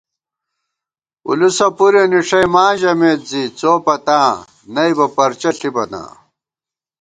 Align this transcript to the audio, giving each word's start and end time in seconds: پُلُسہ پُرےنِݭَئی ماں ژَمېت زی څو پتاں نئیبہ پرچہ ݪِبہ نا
پُلُسہ 1.23 1.67
پُرےنِݭَئی 1.77 2.45
ماں 2.53 2.71
ژَمېت 2.79 3.19
زی 3.29 3.43
څو 3.59 3.71
پتاں 3.85 4.29
نئیبہ 4.73 5.07
پرچہ 5.15 5.51
ݪِبہ 5.57 5.83
نا 5.91 6.03